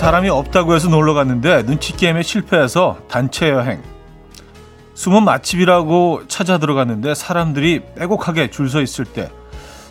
사람이 0.00 0.30
없다고 0.30 0.74
해서 0.74 0.88
놀러 0.88 1.12
갔는데 1.12 1.66
눈치 1.66 1.94
게임에 1.94 2.22
실패해서 2.22 2.96
단체 3.06 3.50
여행. 3.50 3.82
숨은 4.94 5.24
맛집이라고 5.24 6.22
찾아 6.26 6.56
들어갔는데 6.56 7.14
사람들이 7.14 7.82
빼곡하게 7.96 8.48
줄 8.48 8.70
서 8.70 8.80
있을 8.80 9.04
때 9.04 9.30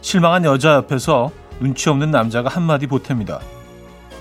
실망한 0.01 0.45
여자 0.45 0.73
옆에서 0.73 1.29
눈치 1.59 1.89
없는 1.91 2.09
남자가 2.09 2.49
한마디 2.49 2.87
보탭니다. 2.87 3.37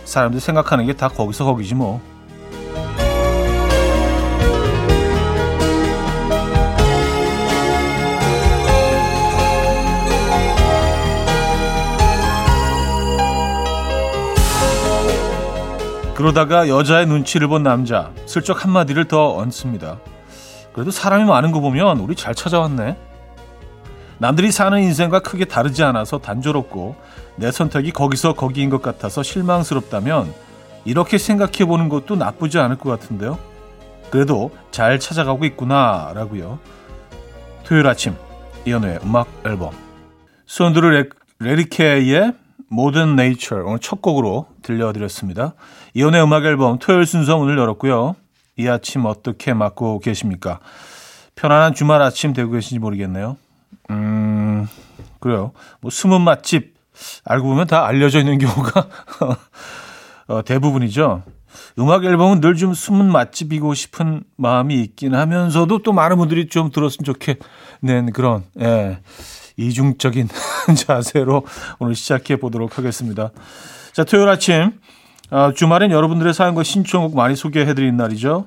사람들 0.05 0.41
생각하는 0.41 0.85
게 0.85 0.93
다 0.93 1.09
거기서 1.09 1.47
거기지 1.47 1.75
뭐. 1.75 2.03
그러다가 16.19 16.69
여자의 16.69 17.07
눈치를 17.07 17.47
본 17.47 17.63
남자 17.63 18.11
슬쩍 18.27 18.65
한마디를 18.65 19.05
더 19.05 19.37
얹습니다. 19.37 20.01
그래도 20.73 20.91
사람이 20.91 21.25
많은 21.25 21.53
거 21.53 21.61
보면 21.61 22.01
우리 22.01 22.17
잘 22.17 22.35
찾아왔네. 22.35 22.97
남들이 24.19 24.51
사는 24.51 24.83
인생과 24.83 25.21
크게 25.21 25.45
다르지 25.45 25.85
않아서 25.85 26.19
단조롭고 26.19 26.97
내 27.37 27.53
선택이 27.53 27.93
거기서 27.93 28.33
거기인 28.33 28.69
것 28.69 28.83
같아서 28.83 29.23
실망스럽다면 29.23 30.35
이렇게 30.85 31.19
생각해 31.19 31.65
보는 31.67 31.89
것도 31.89 32.17
나쁘지 32.17 32.59
않을 32.59 32.79
것 32.79 32.91
같은데요. 32.91 33.39
그래도 34.11 34.51
잘 34.73 34.99
찾아가고 34.99 35.45
있구나라고요. 35.45 36.59
토요일 37.63 37.87
아침 37.87 38.17
이연우의 38.65 38.99
음악 39.05 39.29
앨범 39.47 39.71
손드르 40.47 41.11
레리케의 41.39 42.33
모던 42.69 43.17
네이처 43.17 43.57
오늘 43.65 43.79
첫 43.79 44.03
곡으로 44.03 44.47
들려드렸습니다. 44.63 45.55
이연의 45.95 46.23
음악 46.23 46.45
앨범 46.45 46.79
토요일 46.79 47.07
순서 47.07 47.39
문을 47.39 47.59
열었고요. 47.59 48.15
이 48.57 48.69
아침 48.69 49.05
어떻게 49.07 49.55
맞고 49.55 50.01
계십니까? 50.01 50.61
편안한 51.35 51.75
주말 51.75 52.03
아침 52.03 52.33
되고 52.33 52.51
계신지 52.51 52.79
모르겠네요. 52.79 53.37
음, 53.91 54.67
그래요. 55.21 55.53
뭐 55.81 55.91
숨은 55.91 56.21
맛집 56.21 56.75
알고 57.25 57.47
보면 57.49 57.67
다 57.69 57.87
알려져 57.87 58.19
있는 58.19 58.39
경우가 58.39 58.89
어, 60.29 60.43
대부분이죠. 60.45 61.23
음악 61.79 62.05
앨범은 62.05 62.41
늘 62.41 62.55
좀 62.57 62.75
숨은 62.75 63.11
맛집이고 63.11 63.73
싶은 63.75 64.23
마음이 64.37 64.75
있긴 64.83 65.15
하면서도 65.15 65.79
또 65.79 65.93
많은 65.93 66.17
분들이 66.19 66.49
좀 66.49 66.71
들었으면 66.71 67.05
좋겠는 67.05 68.13
그런 68.13 68.45
예. 68.61 68.99
이중적인 69.59 70.29
자세로 70.75 71.45
오늘 71.79 71.95
시작해 71.95 72.37
보도록 72.37 72.79
하겠습니다. 72.79 73.31
자, 73.93 74.05
토요일 74.05 74.29
아침 74.29 74.73
어, 75.31 75.53
주말엔 75.53 75.91
여러분들의 75.91 76.33
사연과 76.33 76.63
신청곡 76.63 77.15
많이 77.15 77.37
소개해 77.37 77.75
드리는 77.75 77.97
날이죠. 77.97 78.47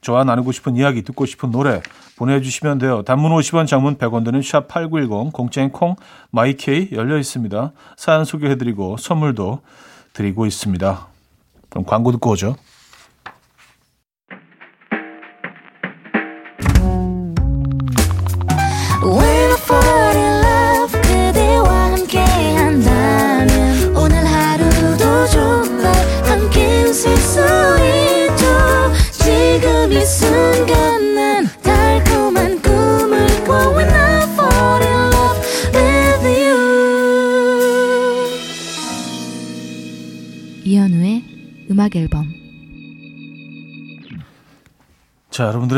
저와 0.00 0.24
나누고 0.24 0.52
싶은 0.52 0.76
이야기, 0.76 1.02
듣고 1.02 1.26
싶은 1.26 1.50
노래 1.50 1.80
보내주시면 2.16 2.78
돼요. 2.78 3.02
단문 3.02 3.32
50원, 3.32 3.66
장문 3.66 3.96
100원 3.96 4.24
드는 4.24 4.40
샵8910, 4.40 5.32
공짜인 5.32 5.70
콩, 5.70 5.96
마이케이 6.30 6.90
열려 6.92 7.18
있습니다. 7.18 7.72
사연 7.96 8.24
소개해드리고 8.24 8.96
선물도 8.98 9.60
드리고 10.12 10.46
있습니다. 10.46 11.08
그럼 11.68 11.84
광고 11.84 12.12
듣고 12.12 12.30
오죠. 12.30 12.56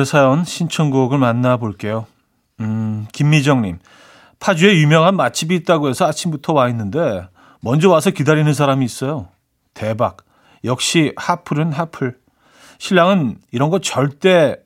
여러분들의 0.00 0.06
사연 0.06 0.44
신청곡을 0.44 1.18
만나볼게요. 1.18 2.06
음, 2.60 3.06
김미정님. 3.12 3.78
파주에 4.38 4.76
유명한 4.78 5.16
맛집이 5.16 5.54
있다고 5.56 5.88
해서 5.88 6.06
아침부터 6.06 6.54
와 6.54 6.68
있는데 6.70 7.28
먼저 7.60 7.90
와서 7.90 8.10
기다리는 8.10 8.52
사람이 8.52 8.84
있어요. 8.84 9.28
대박. 9.74 10.18
역시 10.64 11.12
하플은 11.16 11.72
하플. 11.72 12.16
신랑은 12.78 13.38
이런 13.52 13.70
거 13.70 13.80
절대 13.80 14.56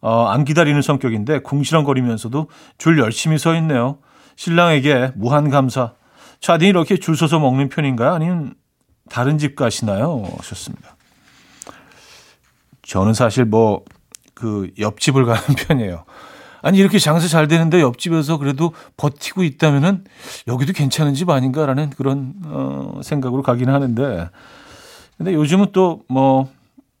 어, 0.00 0.26
안 0.26 0.44
기다리는 0.44 0.80
성격인데 0.80 1.40
궁시렁거리면서도 1.40 2.48
줄 2.78 2.98
열심히 2.98 3.38
서 3.38 3.54
있네요. 3.56 3.98
신랑에게 4.36 5.12
무한 5.16 5.50
감사. 5.50 5.92
차디 6.40 6.66
이렇게 6.66 6.96
줄 6.96 7.16
서서 7.16 7.40
먹는 7.40 7.68
편인가요? 7.70 8.12
아니면 8.12 8.54
다른 9.10 9.38
집 9.38 9.56
가시나요? 9.56 10.22
하셨습니다. 10.38 10.96
저는 12.82 13.14
사실 13.14 13.44
뭐 13.44 13.84
그 14.36 14.70
옆집을 14.78 15.24
가는 15.24 15.42
편이에요. 15.66 16.04
아니 16.62 16.78
이렇게 16.78 16.98
장사 16.98 17.26
잘 17.26 17.48
되는데 17.48 17.80
옆집에서 17.80 18.38
그래도 18.38 18.72
버티고 18.96 19.42
있다면은 19.42 20.04
여기도 20.46 20.72
괜찮은 20.72 21.14
집 21.14 21.30
아닌가라는 21.30 21.90
그런 21.90 22.34
어 22.44 23.00
생각으로 23.02 23.42
가긴 23.42 23.68
하는데 23.68 24.28
근데 25.16 25.32
요즘은 25.32 25.72
또뭐 25.72 26.50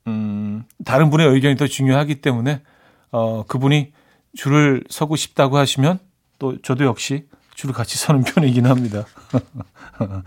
음, 0.06 0.64
다른 0.84 1.10
분의 1.10 1.28
의견이 1.28 1.56
더 1.56 1.66
중요하기 1.66 2.16
때문에 2.16 2.62
어 3.10 3.44
그분이 3.46 3.92
줄을 4.34 4.84
서고 4.88 5.16
싶다고 5.16 5.58
하시면 5.58 5.98
또 6.38 6.60
저도 6.62 6.84
역시 6.84 7.26
줄을 7.54 7.74
같이 7.74 7.98
서는 7.98 8.22
편이긴 8.24 8.66
합니다. 8.66 9.04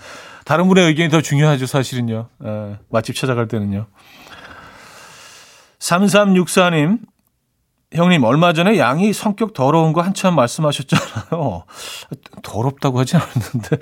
다른 0.46 0.68
분의 0.68 0.88
의견이 0.88 1.10
더 1.10 1.22
중요하죠, 1.22 1.66
사실은요. 1.66 2.28
에, 2.44 2.76
맛집 2.90 3.16
찾아갈 3.16 3.48
때는요. 3.48 3.88
3364님, 5.80 7.00
형님, 7.94 8.24
얼마 8.24 8.54
전에 8.54 8.78
양이 8.78 9.14
성격 9.14 9.54
더러운 9.54 9.94
거 9.94 10.02
한참 10.02 10.36
말씀하셨잖아요. 10.36 11.64
더럽다고 12.44 13.00
하진 13.00 13.20
않았는데. 13.20 13.78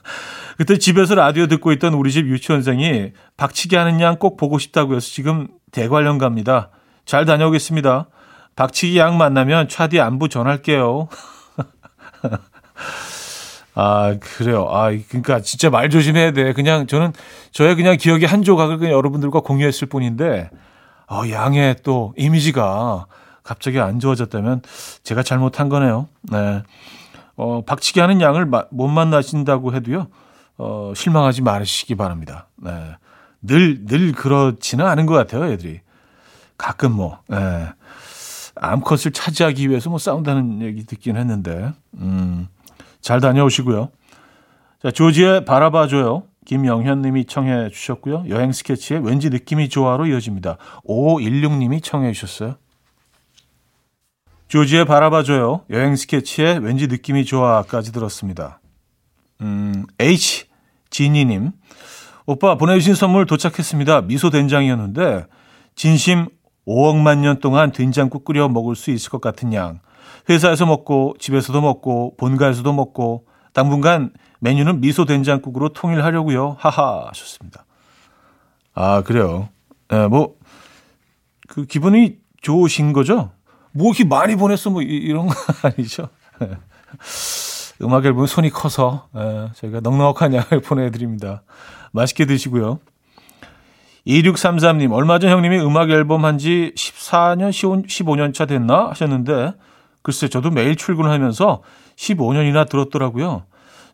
그때 0.56 0.78
집에서 0.78 1.14
라디오 1.14 1.46
듣고 1.46 1.72
있던 1.72 1.94
우리 1.94 2.12
집 2.12 2.26
유치원생이 2.26 3.12
박치기 3.36 3.76
하는 3.76 4.00
양 4.00 4.18
꼭 4.18 4.36
보고 4.36 4.58
싶다고 4.58 4.94
해서 4.94 5.06
지금 5.06 5.48
대관령 5.72 6.18
갑니다. 6.18 6.70
잘 7.04 7.24
다녀오겠습니다. 7.24 8.08
박치기 8.56 8.98
양 8.98 9.18
만나면 9.18 9.68
차디 9.68 10.00
안부 10.00 10.28
전할게요. 10.28 11.08
아, 13.74 14.16
그래요. 14.20 14.66
아, 14.70 14.90
그러니까 15.08 15.40
진짜 15.40 15.70
말 15.70 15.90
조심해야 15.90 16.32
돼. 16.32 16.52
그냥 16.52 16.86
저는 16.86 17.12
저의 17.52 17.76
그냥 17.76 17.96
기억의 17.96 18.26
한 18.26 18.42
조각을 18.42 18.78
그냥 18.78 18.92
여러분들과 18.92 19.40
공유했을 19.40 19.88
뿐인데, 19.88 20.50
어, 21.10 21.28
양의 21.28 21.76
또 21.82 22.14
이미지가 22.16 23.06
갑자기 23.42 23.80
안 23.80 23.98
좋아졌다면 23.98 24.62
제가 25.02 25.24
잘못한 25.24 25.68
거네요. 25.68 26.08
네. 26.22 26.62
어, 27.36 27.62
박치기 27.64 27.98
하는 27.98 28.20
양을 28.20 28.46
마, 28.46 28.64
못 28.70 28.86
만나신다고 28.86 29.74
해도요, 29.74 30.06
어, 30.56 30.92
실망하지 30.94 31.42
말으시기 31.42 31.96
바랍니다. 31.96 32.46
네. 32.56 32.70
늘, 33.42 33.86
늘 33.86 34.12
그렇지는 34.12 34.86
않은 34.86 35.06
것 35.06 35.14
같아요, 35.14 35.46
애들이. 35.46 35.80
가끔 36.56 36.92
뭐, 36.92 37.18
네. 37.26 37.66
암컷을 38.54 39.12
차지하기 39.12 39.68
위해서 39.68 39.90
뭐 39.90 39.98
싸운다는 39.98 40.62
얘기 40.62 40.84
듣긴 40.84 41.16
했는데, 41.16 41.72
음. 41.94 42.46
잘 43.00 43.20
다녀오시고요. 43.20 43.90
자, 44.82 44.90
조지의 44.90 45.44
바라봐줘요. 45.44 46.22
김영현 46.50 47.02
님이 47.02 47.26
청해 47.26 47.70
주셨고요. 47.70 48.24
여행 48.28 48.50
스케치의 48.50 49.06
왠지 49.06 49.30
느낌이 49.30 49.68
좋아로 49.68 50.06
이어집니다. 50.06 50.56
5516님이 50.84 51.80
청해 51.80 52.10
주셨어요. 52.10 52.56
조지의 54.48 54.84
바라봐줘요. 54.84 55.60
여행 55.70 55.94
스케치의 55.94 56.58
왠지 56.58 56.88
느낌이 56.88 57.24
좋아까지 57.24 57.92
들었습니다. 57.92 58.58
음, 59.42 59.86
H 60.00 60.46
지니님. 60.90 61.52
오빠 62.26 62.56
보내주신 62.56 62.96
선물 62.96 63.26
도착했습니다. 63.26 64.00
미소 64.02 64.30
된장이었는데 64.30 65.26
진심 65.76 66.26
5억만 66.66 67.18
년 67.18 67.38
동안 67.38 67.70
된장국 67.70 68.24
끓여 68.24 68.48
먹을 68.48 68.74
수 68.74 68.90
있을 68.90 69.08
것 69.10 69.20
같은 69.20 69.52
양. 69.52 69.78
회사에서 70.28 70.66
먹고 70.66 71.14
집에서도 71.20 71.60
먹고 71.60 72.16
본가에서도 72.16 72.72
먹고 72.72 73.28
당분간 73.52 74.10
메뉴는 74.40 74.80
미소 74.80 75.04
된장국으로 75.04 75.70
통일하려고요. 75.70 76.56
하하 76.58 77.06
하셨습니다. 77.08 77.64
아 78.74 79.02
그래요. 79.02 79.48
네, 79.88 80.06
뭐그 80.08 81.66
기분이 81.68 82.16
좋으신 82.40 82.92
거죠? 82.92 83.30
뭐 83.72 83.88
이렇게 83.88 84.04
많이 84.04 84.36
보냈어 84.36 84.70
뭐 84.70 84.82
이 84.82 85.12
런 85.12 85.26
거 85.28 85.34
아니죠? 85.68 86.08
네. 86.40 86.50
음악 87.82 88.04
앨범 88.04 88.26
손이 88.26 88.50
커서 88.50 89.08
네, 89.14 89.48
저희가 89.54 89.80
넉넉한 89.80 90.34
양을 90.34 90.60
보내드립니다. 90.64 91.42
맛있게 91.92 92.24
드시고요. 92.26 92.78
2633님, 94.06 94.92
얼마 94.92 95.18
전 95.18 95.30
형님이 95.30 95.58
음악 95.60 95.90
앨범 95.90 96.24
한 96.24 96.38
지 96.38 96.72
14년, 96.76 97.50
15년 97.50 98.32
차 98.32 98.46
됐나 98.46 98.88
하셨는데, 98.90 99.52
글쎄, 100.02 100.28
저도 100.28 100.50
매일 100.50 100.74
출근하면서 100.74 101.62
15년이나 101.96 102.66
들었더라고요. 102.68 103.44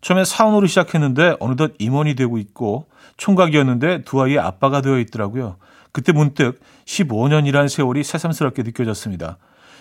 처음에 0.06 0.24
사원으로 0.24 0.68
시작했는데, 0.68 1.34
어느덧 1.40 1.72
임원이 1.80 2.14
되고 2.14 2.38
있고, 2.38 2.86
총각이었는데 3.16 4.04
두 4.04 4.22
아이의 4.22 4.38
아빠가 4.38 4.80
되어 4.80 5.00
있더라고요. 5.00 5.56
그때 5.90 6.12
문득 6.12 6.60
15년이란 6.84 7.68
세월이 7.68 8.04
새삼스럽게 8.04 8.62
느껴졌습니다. 8.62 9.38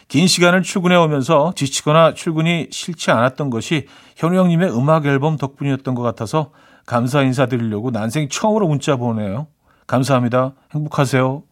긴 0.07 0.25
시간을 0.25 0.63
출근해 0.63 0.95
오면서 0.95 1.53
지치거나 1.55 2.15
출근이 2.15 2.69
싫지 2.71 3.11
않았던 3.11 3.51
것이 3.51 3.85
현우 4.15 4.35
형님의 4.35 4.75
음악 4.75 5.05
앨범 5.05 5.37
덕분이었던 5.37 5.93
것 5.93 6.01
같아서 6.01 6.49
감사 6.87 7.21
인사드리려고 7.21 7.91
난생 7.91 8.29
처음으로 8.29 8.67
문자 8.67 8.95
보내요. 8.95 9.45
감사합니다. 9.85 10.53
행복하세요. 10.73 11.43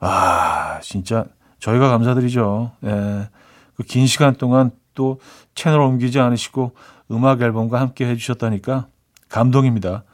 아, 0.00 0.80
진짜 0.82 1.24
저희가 1.60 1.88
감사드리죠. 1.88 2.72
예. 2.84 3.28
그 3.76 3.84
긴 3.88 4.06
시간 4.06 4.34
동안 4.34 4.70
또 4.94 5.20
채널 5.54 5.80
옮기지 5.80 6.20
않으시고 6.20 6.72
음악 7.10 7.42
앨범과 7.42 7.80
함께 7.80 8.06
해주셨다니까 8.06 8.88
감동입니다. 9.28 10.04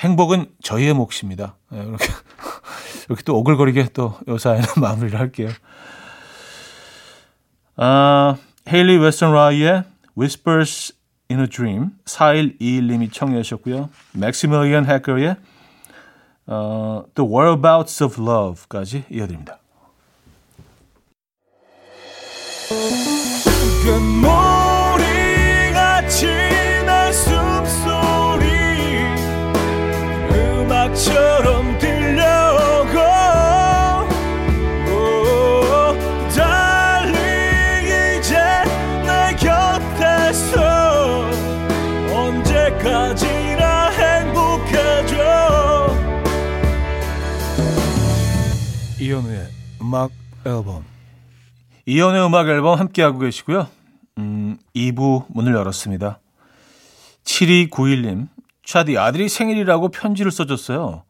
행복은 0.00 0.46
저희의 0.62 0.94
몫입니다. 0.94 1.56
예, 1.74 1.78
이렇게, 1.78 2.06
이렇게 3.08 3.22
또 3.24 3.38
오글거리게 3.38 3.90
또 3.92 4.14
요 4.28 4.35
사연은 4.35 4.66
마무리를 4.80 5.18
할게요. 5.18 5.48
아, 7.76 8.36
헤일리 8.68 8.98
웨스턴라의 8.98 9.84
Whispers 10.16 10.94
in 11.30 11.40
a 11.40 11.46
Dream 11.48 11.90
4121님이 12.04 13.12
청해 13.12 13.42
주셨고요. 13.42 13.90
맥시밀리언 14.12 14.86
헤커의 14.86 15.36
어, 16.46 17.04
The 17.14 17.30
Whereabouts 17.30 18.02
of 18.02 18.20
Love까지 18.20 19.04
이어드립니다. 19.10 19.58
이현우의 49.20 49.48
음악 49.82 50.10
앨범 50.46 50.84
이연의 51.84 52.24
음악 52.24 52.48
앨범 52.48 52.78
함께하고 52.78 53.18
계시고요. 53.18 53.68
음, 54.18 54.56
2부 54.74 55.26
문을 55.28 55.54
열었습니다. 55.54 56.20
7291님, 57.24 58.28
차디 58.64 58.96
아들이 58.96 59.28
생일이라고 59.28 59.88
편지를 59.90 60.30
써줬어요. 60.30 61.04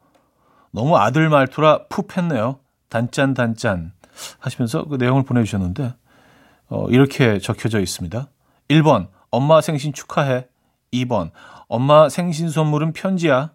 너무 0.73 0.97
아들 0.97 1.29
말투라 1.29 1.87
푹했네요. 1.89 2.59
단짠 2.89 3.35
단짠 3.35 3.93
하시면서 4.41 4.85
그 4.87 4.97
내용을 4.97 5.23
보내주셨는데 5.23 5.95
어, 6.69 6.89
이렇게 6.89 7.39
적혀져 7.39 7.81
있습니다. 7.81 8.27
1번 8.71 9.09
엄마 9.31 9.61
생신 9.61 9.93
축하해. 9.93 10.49
2번 10.93 11.31
엄마 11.69 12.09
생신 12.09 12.49
선물은 12.49 12.93
편지야. 12.93 13.53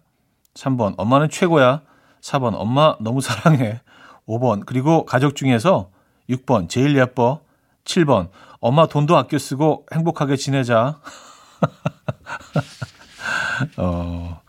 3번 0.54 0.94
엄마는 0.96 1.28
최고야. 1.28 1.82
4번 2.22 2.54
엄마 2.54 2.96
너무 3.00 3.20
사랑해. 3.20 3.80
5번 4.28 4.64
그리고 4.66 5.04
가족 5.04 5.36
중에서 5.36 5.90
6번 6.28 6.68
제일 6.68 6.96
예뻐. 6.96 7.40
7번 7.84 8.30
엄마 8.60 8.86
돈도 8.86 9.16
아껴 9.16 9.38
쓰고 9.38 9.86
행복하게 9.92 10.36
지내자. 10.36 11.00
어, 13.78 14.40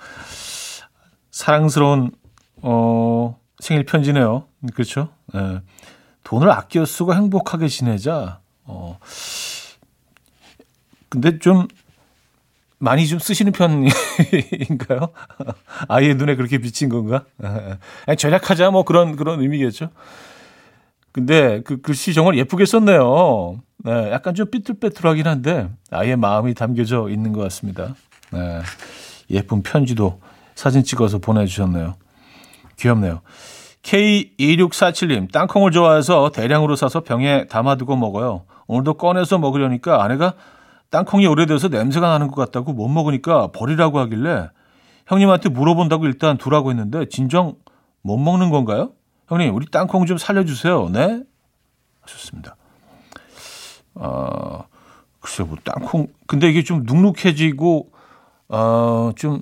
사랑스러운 1.31 2.11
어, 2.61 3.39
생일 3.59 3.85
편지네요. 3.85 4.45
그렇죠? 4.73 5.09
네. 5.33 5.61
돈을 6.23 6.49
아껴 6.49 6.83
쓰고 6.83 7.13
행복하게 7.13 7.67
지내자. 7.67 8.39
어. 8.63 8.97
근데 11.09 11.39
좀 11.39 11.67
많이 12.79 13.07
좀 13.07 13.19
쓰시는 13.19 13.51
편인가요? 13.51 15.09
아이의 15.87 16.15
눈에 16.15 16.35
그렇게 16.35 16.59
비친 16.59 16.89
건가? 16.89 17.25
아니, 18.05 18.17
절약하자 18.17 18.71
뭐 18.71 18.83
그런 18.83 19.15
그런 19.15 19.41
의미겠죠. 19.41 19.89
근데 21.11 21.61
그 21.63 21.81
글씨 21.81 22.13
정말 22.13 22.37
예쁘게 22.37 22.65
썼네요. 22.65 23.59
네, 23.79 24.11
약간 24.11 24.35
좀 24.35 24.49
삐뚤빼뚤하긴 24.51 25.27
한데 25.27 25.69
아이의 25.89 26.15
마음이 26.17 26.53
담겨져 26.53 27.09
있는 27.09 27.33
것 27.33 27.41
같습니다. 27.43 27.95
네, 28.31 28.61
예쁜 29.31 29.63
편지도 29.63 30.19
사진 30.53 30.83
찍어서 30.83 31.17
보내주셨네요. 31.17 31.95
귀엽네요. 32.77 33.21
K2647님, 33.81 35.31
땅콩을 35.31 35.71
좋아해서 35.71 36.31
대량으로 36.31 36.75
사서 36.75 37.01
병에 37.01 37.47
담아두고 37.47 37.95
먹어요. 37.95 38.43
오늘도 38.67 38.95
꺼내서 38.95 39.37
먹으려니까 39.39 40.03
아내가 40.03 40.33
땅콩이 40.89 41.27
오래돼서 41.27 41.67
냄새가 41.67 42.07
나는 42.07 42.27
것 42.27 42.35
같다고 42.35 42.73
못 42.73 42.87
먹으니까 42.87 43.51
버리라고 43.51 43.99
하길래 43.99 44.49
형님한테 45.07 45.49
물어본다고 45.49 46.05
일단 46.05 46.37
두라고 46.37 46.69
했는데 46.71 47.07
진정 47.09 47.55
못 48.01 48.17
먹는 48.17 48.49
건가요? 48.49 48.91
형님, 49.27 49.53
우리 49.53 49.65
땅콩 49.69 50.05
좀 50.05 50.17
살려주세요. 50.17 50.89
네? 50.89 51.23
하셨습니다. 52.01 52.55
어, 53.95 54.63
글쎄, 55.19 55.43
뭐, 55.43 55.57
땅콩. 55.63 56.07
근데 56.27 56.49
이게 56.49 56.63
좀 56.63 56.83
눅눅해지고, 56.83 57.91
어, 58.47 59.11
좀, 59.17 59.41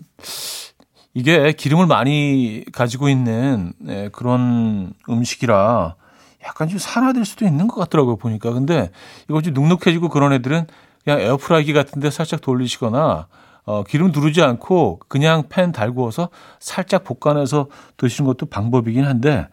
이게 1.14 1.54
기름을 1.54 1.86
많이 1.86 2.66
가지고 2.74 3.08
있는 3.08 3.72
네, 3.80 4.10
그런 4.10 4.94
음식이라 5.10 5.96
약간 6.44 6.68
좀 6.68 6.78
산화될 6.78 7.24
수도 7.24 7.46
있는 7.46 7.68
것 7.68 7.80
같더라고요, 7.82 8.18
보니까. 8.18 8.52
근데 8.52 8.92
이거 9.30 9.42
좀 9.42 9.54
눅눅해지고 9.54 10.10
그런 10.10 10.34
애들은 10.34 10.68
그냥 11.06 11.22
에어프라이기 11.22 11.72
같은데 11.72 12.10
살짝 12.10 12.42
돌리시거나 12.42 13.28
어, 13.66 13.84
기름 13.84 14.12
두르지 14.12 14.42
않고 14.42 15.00
그냥 15.08 15.44
팬 15.50 15.72
달구어서 15.72 16.30
살짝 16.60 17.04
볶아내서 17.04 17.68
드시는 17.98 18.28
것도 18.28 18.48
방법이긴 18.48 19.06
한데 19.06 19.48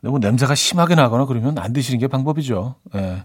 너무 0.00 0.18
냄새가 0.18 0.54
심하게 0.54 0.94
나거나 0.94 1.26
그러면 1.26 1.58
안 1.58 1.72
드시는 1.72 1.98
게 1.98 2.08
방법이죠. 2.08 2.74
예. 2.94 3.24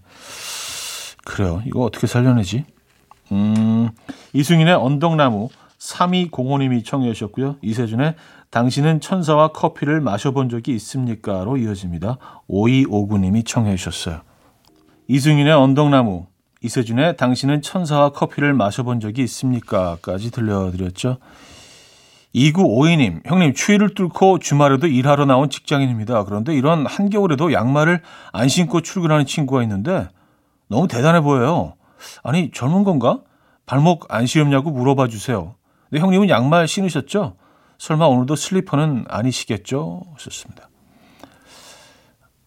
그래요. 1.26 1.62
이거 1.66 1.82
어떻게 1.82 2.08
살려내지? 2.08 2.66
음, 3.32 3.90
이승인의 4.34 4.74
언덕나무 4.76 5.50
3205님이 5.78 6.86
청해 6.86 7.12
주셨고요. 7.14 7.58
이세준의 7.62 8.16
당신은 8.50 9.00
천사와 9.00 9.50
커피를 9.50 10.02
마셔본 10.02 10.50
적이 10.50 10.76
있습니까?로 10.76 11.58
이어집니다. 11.58 12.18
5259님이 12.50 13.46
청해 13.46 13.76
주셨어요. 13.76 14.22
이승인의 15.08 15.54
언덕나무, 15.54 16.28
이세준의 16.64 17.18
당신은 17.18 17.64
천사와 17.64 18.12
커피를 18.12 18.54
마셔본 18.54 19.00
적이 19.00 19.24
있습니까? 19.24 19.98
까지 20.02 20.30
들려드렸죠. 20.30 21.18
2952님, 22.36 23.28
형님, 23.28 23.54
추위를 23.54 23.94
뚫고 23.94 24.40
주말에도 24.40 24.88
일하러 24.88 25.26
나온 25.26 25.50
직장인입니다. 25.50 26.24
그런데 26.24 26.54
이런 26.56 26.86
한겨울에도 26.86 27.52
양말을 27.52 28.02
안 28.32 28.48
신고 28.48 28.82
출근하는 28.82 29.26
친구가 29.26 29.64
있는데 29.64 30.08
너무 30.68 30.88
대단해 30.88 31.20
보여요. 31.22 31.74
아니, 32.24 32.52
젊은 32.52 32.84
건가? 32.84 33.20
발목 33.66 34.14
안 34.14 34.26
시렵냐고 34.28 34.70
물어봐 34.70 35.08
주세요. 35.08 35.56
근데 35.90 36.02
형님은 36.02 36.30
양말 36.30 36.68
신으셨죠? 36.68 37.36
설마 37.80 38.06
오늘도 38.06 38.36
슬리퍼는 38.36 39.06
아니시겠죠? 39.10 40.04
하셨습니다. 40.14 40.70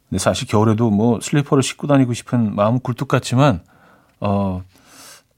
근데 0.09 0.19
사실 0.19 0.47
겨울에도 0.47 0.91
뭐 0.91 1.19
슬리퍼를 1.21 1.63
신고 1.63 1.89
다니고 1.89 2.15
싶은 2.15 2.55
마음 2.55 2.79
굴뚝 2.79 3.09
같지만, 3.09 3.63
어, 4.21 4.63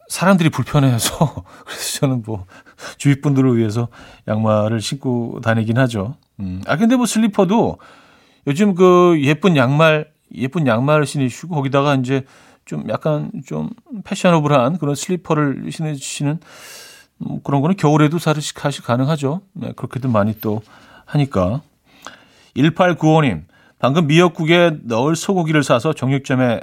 사람들이 0.08 0.50
불편해서 0.50 1.44
그래서 1.64 2.00
저는 2.00 2.22
뭐 2.24 2.46
주위 2.96 3.20
분들을 3.20 3.56
위해서 3.56 3.88
양말을 4.28 4.80
신고 4.80 5.40
다니긴 5.42 5.78
하죠. 5.78 6.16
음. 6.40 6.62
아 6.66 6.76
근데 6.76 6.96
뭐 6.96 7.06
슬리퍼도 7.06 7.78
요즘 8.46 8.74
그 8.74 9.18
예쁜 9.22 9.56
양말 9.56 10.10
예쁜 10.34 10.66
양말을 10.66 11.06
신으시고 11.06 11.54
거기다가 11.54 11.94
이제 11.96 12.24
좀 12.64 12.88
약간 12.88 13.30
좀 13.46 13.70
패셔너블한 14.04 14.78
그런 14.78 14.94
슬리퍼를 14.94 15.70
신으시는 15.70 16.40
뭐 17.18 17.40
그런 17.42 17.62
거는 17.62 17.76
겨울에도 17.76 18.18
사실 18.18 18.54
가능하죠. 18.84 19.40
네, 19.52 19.72
그렇게도 19.74 20.08
많이 20.08 20.38
또 20.40 20.62
하니까. 21.06 21.62
1895님, 22.56 23.44
방금 23.78 24.06
미역국에 24.06 24.78
넣을 24.82 25.16
소고기를 25.16 25.62
사서 25.62 25.92
정육점에 25.92 26.60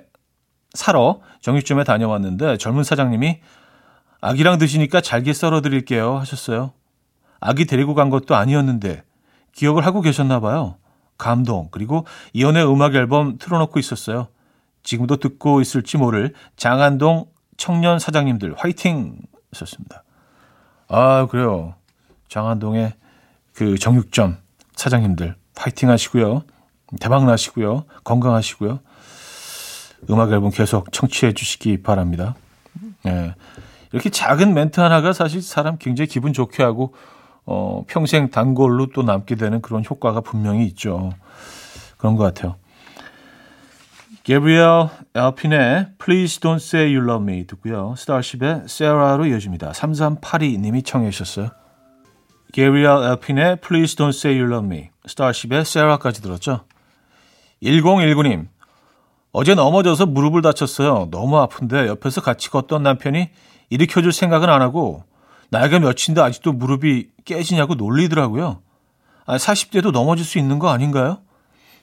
사러 0.73 1.21
정육점에 1.41 1.83
다녀왔는데 1.83 2.57
젊은 2.57 2.83
사장님이 2.83 3.39
아기랑 4.21 4.57
드시니까 4.57 5.01
잘게 5.01 5.33
썰어 5.33 5.61
드릴게요 5.61 6.17
하셨어요. 6.17 6.73
아기 7.39 7.65
데리고 7.65 7.93
간 7.93 8.09
것도 8.09 8.35
아니었는데 8.35 9.03
기억을 9.51 9.85
하고 9.85 10.01
계셨나 10.01 10.39
봐요. 10.39 10.77
감동 11.17 11.67
그리고 11.71 12.05
이연의 12.33 12.67
음악 12.67 12.95
앨범 12.95 13.37
틀어놓고 13.37 13.79
있었어요. 13.79 14.27
지금도 14.81 15.17
듣고 15.17 15.61
있을지 15.61 15.97
모를 15.97 16.33
장안동 16.57 17.27
청년 17.57 17.99
사장님들 17.99 18.55
화이팅 18.57 19.17
하셨습니다. 19.51 20.03
아 20.87 21.27
그래요. 21.29 21.75
장안동의 22.29 22.93
그 23.53 23.77
정육점 23.77 24.37
사장님들 24.75 25.35
파이팅 25.55 25.89
하시고요. 25.89 26.43
대박 26.99 27.25
나시고요. 27.25 27.85
건강하시고요. 28.03 28.79
음악 30.09 30.31
앨범 30.31 30.51
계속 30.51 30.91
청취해 30.91 31.33
주시기 31.33 31.81
바랍니다. 31.83 32.35
예. 33.05 33.35
이렇게 33.91 34.09
작은 34.09 34.53
멘트 34.53 34.79
하나가 34.79 35.13
사실 35.13 35.41
사람 35.41 35.77
굉장히 35.77 36.07
기분 36.07 36.33
좋게 36.33 36.63
하고 36.63 36.93
어, 37.45 37.83
평생 37.87 38.29
단골로 38.29 38.87
또 38.93 39.03
남게 39.03 39.35
되는 39.35 39.61
그런 39.61 39.83
효과가 39.87 40.21
분명히 40.21 40.65
있죠. 40.67 41.13
그런 41.97 42.15
것 42.15 42.23
같아요. 42.23 42.55
게브리엘 44.23 44.89
엘핀의 45.15 45.87
Please 45.99 46.39
Don't 46.39 46.55
Say 46.55 46.95
You 46.95 47.05
Love 47.07 47.23
Me 47.23 47.45
듣고요. 47.45 47.93
스타쉽의 47.97 48.63
Sarah로 48.65 49.25
이어집니다. 49.25 49.71
3382님이 49.71 50.85
청해 50.85 51.11
주셨어요. 51.11 51.49
게브리엘 52.53 52.87
엘핀의 53.11 53.57
Please 53.57 53.95
Don't 53.95 54.15
Say 54.15 54.39
You 54.39 54.49
Love 54.49 54.65
Me, 54.73 54.89
스타쉽의 55.07 55.61
Sarah까지 55.61 56.21
들었죠. 56.21 56.63
1019님, 57.61 58.47
어제 59.33 59.55
넘어져서 59.55 60.05
무릎을 60.05 60.43
다쳤어요. 60.43 61.07
너무 61.09 61.39
아픈데 61.39 61.87
옆에서 61.87 62.21
같이 62.21 62.51
걷던 62.51 62.83
남편이 62.83 63.31
일으켜줄 63.71 64.13
생각은 64.13 64.47
안 64.47 64.61
하고 64.61 65.03
나이가 65.49 65.79
몇인데 65.79 66.21
아직도 66.21 66.53
무릎이 66.53 67.09
깨지냐고 67.25 67.73
놀리더라고요. 67.73 68.61
아, 69.25 69.37
40대도 69.37 69.91
넘어질 69.91 70.23
수 70.23 70.37
있는 70.37 70.59
거 70.59 70.69
아닌가요? 70.69 71.17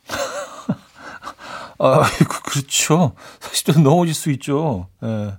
아, 1.80 2.02
그렇죠. 2.44 3.14
40대도 3.40 3.82
넘어질 3.82 4.14
수 4.14 4.30
있죠. 4.30 4.86
예. 5.02 5.34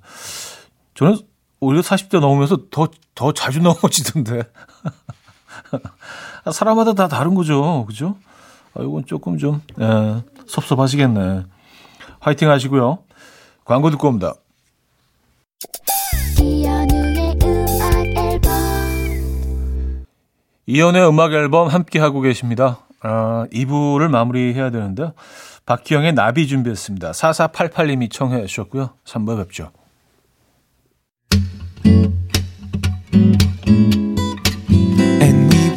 저는 0.95 1.17
오히려 1.61 1.81
40대 1.81 2.19
넘으면서 2.19 2.57
더, 2.71 2.89
더 3.15 3.31
자주 3.31 3.59
넘어지던데. 3.63 4.43
사람마다 6.51 6.93
다 6.93 7.07
다른 7.07 7.35
거죠. 7.35 7.85
그죠? 7.85 8.17
아, 8.73 8.81
이건 8.81 9.05
조금 9.05 9.37
좀, 9.37 9.61
예, 9.79 10.23
섭섭하시겠네. 10.47 11.45
화이팅 12.21 12.49
하시고요. 12.49 12.99
광고 13.65 13.89
듣고 13.91 14.07
옵니다. 14.07 14.33
이연의 20.67 21.07
음악 21.07 21.33
앨범 21.33 21.67
함께 21.67 21.99
하고 21.99 22.21
계십니다. 22.21 22.79
아, 23.01 23.45
2부를 23.51 24.09
마무리해야 24.09 24.69
되는데 24.69 25.11
박기영의 25.65 26.13
나비 26.13 26.47
준비했습니다. 26.47 27.11
4488님이 27.11 28.09
청해 28.11 28.45
주셨고요. 28.45 28.91
3부 29.05 29.37
뵙죠. 29.37 29.71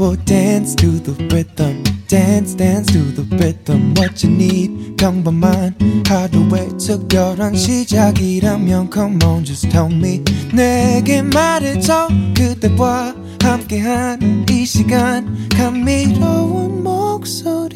will 0.05 0.17
dance 0.27 0.75
to 0.75 1.01
the 1.01 1.15
rhythm. 1.29 1.94
Dance, 2.15 2.55
dance 2.55 2.93
to 2.93 3.13
the 3.13 3.27
rhythm. 3.37 3.93
What 3.99 4.25
you 4.25 4.33
need, 4.33 4.95
평범한 4.97 5.75
하루의 6.07 6.79
특별한 6.79 7.57
시작이라면 7.57 8.89
Come 8.95 9.19
on, 9.25 9.45
just 9.45 9.69
tell 9.69 9.93
me. 9.93 10.23
내게 10.55 11.23
말해줘. 11.23 12.07
그대와 12.37 13.17
함께한 13.43 14.47
이 14.49 14.65
시간. 14.65 15.49
감미로운 15.49 16.85
목소리. 16.85 17.75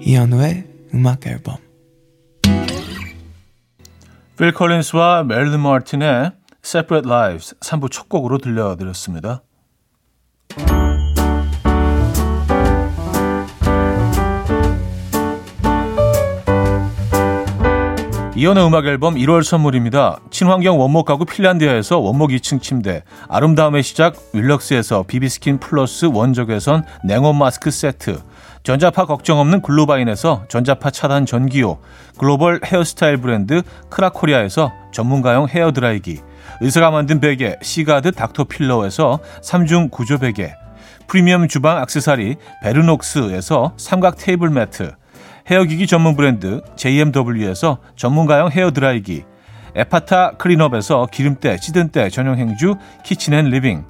이현우의 0.00 0.64
음악 0.94 1.26
앨범. 1.26 1.56
필 4.38 4.54
컬린스와 4.54 5.24
멜리 5.24 5.58
마틴의 5.58 6.32
Separate 6.64 7.06
Lives 7.06 7.54
3부 7.60 7.90
첫 7.90 8.08
곡으로 8.08 8.38
들려드렸습니다. 8.38 9.42
이현우의 18.38 18.64
음악 18.64 18.86
앨범 18.86 19.16
1월 19.16 19.42
선물입니다. 19.42 20.20
친환경 20.30 20.78
원목 20.78 21.06
가구 21.06 21.24
핀란디아에서 21.24 21.98
원목 21.98 22.30
2층 22.30 22.62
침대, 22.62 23.02
아름다움의 23.28 23.82
시작 23.82 24.14
윌럭스에서 24.32 25.02
비비스킨 25.08 25.58
플러스 25.58 26.04
원적외선 26.04 26.84
냉온 27.02 27.36
마스크 27.36 27.72
세트, 27.72 28.20
전자파 28.62 29.06
걱정 29.06 29.40
없는 29.40 29.60
글로바인에서 29.60 30.44
전자파 30.48 30.90
차단 30.90 31.26
전기요, 31.26 31.78
글로벌 32.16 32.60
헤어스타일 32.64 33.16
브랜드 33.16 33.62
크라코리아에서 33.88 34.72
전문가용 34.98 35.46
헤어드라이기, 35.48 36.18
의사가 36.60 36.90
만든 36.90 37.20
베개 37.20 37.58
시가드 37.62 38.10
닥터필로에서 38.10 39.20
3중 39.42 39.92
구조 39.92 40.18
베개 40.18 40.52
프리미엄 41.06 41.46
주방 41.46 41.78
악세사리 41.78 42.34
베르녹스에서 42.64 43.74
삼각 43.76 44.16
테이블 44.18 44.50
매트 44.50 44.90
헤어기기 45.48 45.86
전문 45.86 46.16
브랜드 46.16 46.62
JMW에서 46.74 47.78
전문가용 47.94 48.50
헤어드라이기 48.50 49.22
에파타 49.76 50.32
클린업에서 50.32 51.06
기름때 51.12 51.58
찌든때 51.58 52.10
전용 52.10 52.36
행주 52.36 52.74
키친앤리빙 53.04 53.84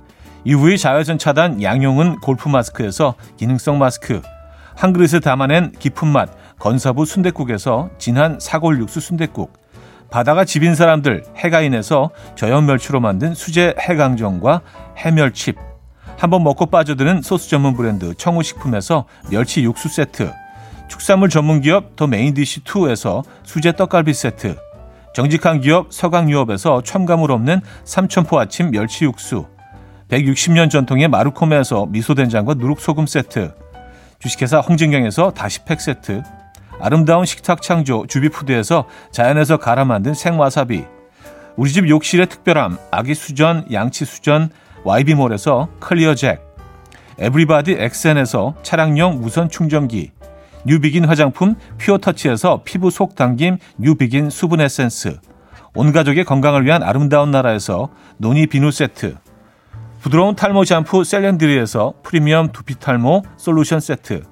UV 0.44 0.76
자외선 0.76 1.16
차단 1.16 1.62
양용은 1.62 2.16
골프 2.20 2.50
마스크에서 2.50 3.14
기능성 3.38 3.78
마스크 3.78 4.20
한 4.76 4.92
그릇에 4.92 5.20
담아낸 5.20 5.72
깊은 5.72 6.06
맛 6.06 6.28
건사부 6.58 7.06
순댓국에서 7.06 7.88
진한 7.96 8.38
사골 8.38 8.78
육수 8.80 9.00
순댓국 9.00 9.67
바다가 10.10 10.44
집인 10.44 10.74
사람들 10.74 11.24
해가인에서 11.36 12.10
저염 12.34 12.66
멸치로 12.66 13.00
만든 13.00 13.34
수제 13.34 13.74
해강정과 13.80 14.62
해멸칩 14.96 15.56
한번 16.16 16.42
먹고 16.42 16.66
빠져드는 16.66 17.22
소스 17.22 17.48
전문 17.48 17.76
브랜드 17.76 18.14
청우식품에서 18.14 19.04
멸치 19.30 19.62
육수 19.62 19.88
세트 19.88 20.32
축산물 20.88 21.28
전문 21.28 21.60
기업 21.60 21.94
더 21.96 22.06
메인디시2에서 22.06 23.22
수제 23.44 23.72
떡갈비 23.72 24.14
세트 24.14 24.56
정직한 25.14 25.60
기업 25.60 25.92
서강유업에서 25.92 26.82
첨가물 26.82 27.30
없는 27.30 27.60
삼천포 27.84 28.38
아침 28.38 28.70
멸치 28.70 29.04
육수 29.04 29.46
160년 30.08 30.70
전통의 30.70 31.08
마루코메에서 31.08 31.86
미소된장과 31.86 32.54
누룩소금 32.54 33.06
세트 33.06 33.54
주식회사 34.20 34.60
홍진경에서 34.60 35.32
다시팩 35.32 35.80
세트 35.80 36.22
아름다운 36.80 37.24
식탁 37.24 37.62
창조 37.62 38.06
주비푸드에서 38.06 38.86
자연에서 39.10 39.56
갈아 39.56 39.84
만든 39.84 40.14
생와사비 40.14 40.84
우리 41.56 41.72
집 41.72 41.88
욕실의 41.88 42.26
특별함 42.26 42.78
아기 42.90 43.14
수전 43.14 43.66
양치 43.72 44.04
수전 44.04 44.50
YB몰에서 44.84 45.68
클리어 45.80 46.14
잭 46.14 46.40
에브리바디 47.18 47.72
엑센에서 47.78 48.54
차량용 48.62 49.20
무선 49.20 49.48
충전기 49.48 50.12
뉴비긴 50.64 51.04
화장품 51.04 51.56
퓨어터치에서 51.78 52.62
피부 52.64 52.90
속 52.90 53.16
당김 53.16 53.58
뉴비긴 53.78 54.30
수분 54.30 54.60
에센스 54.60 55.18
온 55.74 55.92
가족의 55.92 56.24
건강을 56.24 56.64
위한 56.64 56.82
아름다운 56.82 57.30
나라에서 57.30 57.88
노니 58.18 58.46
비누 58.46 58.70
세트 58.70 59.16
부드러운 60.00 60.36
탈모 60.36 60.64
샴푸 60.64 61.02
셀렌드리에서 61.02 61.94
프리미엄 62.02 62.52
두피 62.52 62.78
탈모 62.78 63.22
솔루션 63.36 63.80
세트 63.80 64.22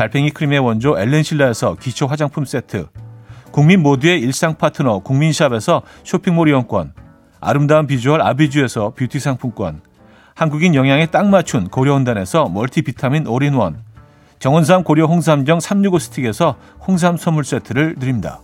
달팽이 0.00 0.30
크림의 0.30 0.60
원조 0.60 0.98
엘렌실라에서 0.98 1.74
기초 1.74 2.06
화장품 2.06 2.46
세트, 2.46 2.86
국민 3.50 3.82
모두의 3.82 4.18
일상 4.20 4.56
파트너 4.56 5.00
국민샵에서 5.00 5.82
쇼핑몰 6.04 6.48
이용권, 6.48 6.94
아름다운 7.38 7.86
비주얼 7.86 8.22
아비주에서 8.22 8.94
뷰티 8.96 9.20
상품권, 9.20 9.82
한국인 10.34 10.74
영양에 10.74 11.04
딱 11.04 11.26
맞춘 11.26 11.68
고려은단에서 11.68 12.48
멀티비타민 12.48 13.26
올인원, 13.26 13.82
정원삼 14.38 14.84
고려 14.84 15.04
홍삼정 15.04 15.60
365 15.60 15.98
스틱에서 15.98 16.56
홍삼 16.88 17.18
선물 17.18 17.44
세트를 17.44 17.96
드립니다. 17.96 18.40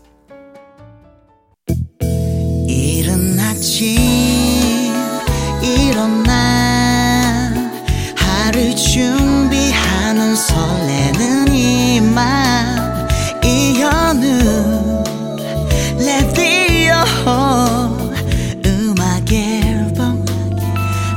설레는 10.37 12.14
맘 12.14 13.09
이현우 13.43 15.05
레디오 15.99 16.93
음악 18.66 19.33
앨범 19.33 20.25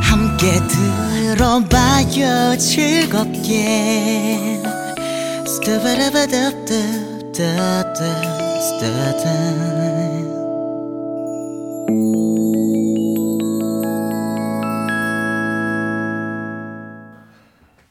함께 0.01 0.59
들어봐요. 1.35 2.57
즐겁게 2.57 4.39